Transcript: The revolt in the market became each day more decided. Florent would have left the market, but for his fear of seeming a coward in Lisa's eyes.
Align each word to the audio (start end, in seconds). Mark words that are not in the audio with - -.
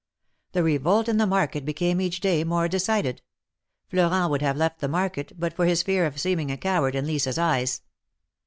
The 0.53 0.63
revolt 0.63 1.07
in 1.07 1.17
the 1.17 1.27
market 1.27 1.63
became 1.63 2.01
each 2.01 2.21
day 2.21 2.43
more 2.43 2.67
decided. 2.67 3.21
Florent 3.87 4.31
would 4.31 4.41
have 4.41 4.57
left 4.57 4.79
the 4.79 4.87
market, 4.87 5.33
but 5.39 5.53
for 5.53 5.67
his 5.67 5.83
fear 5.83 6.07
of 6.07 6.19
seeming 6.19 6.49
a 6.49 6.57
coward 6.57 6.95
in 6.95 7.05
Lisa's 7.05 7.37
eyes. 7.37 7.83